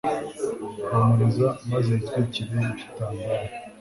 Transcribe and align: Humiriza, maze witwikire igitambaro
Humiriza, 0.91 1.47
maze 1.69 1.89
witwikire 1.99 2.55
igitambaro 2.69 3.45